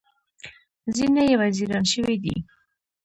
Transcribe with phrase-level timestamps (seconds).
[0.95, 2.35] ځینې یې وزیران شوي دي.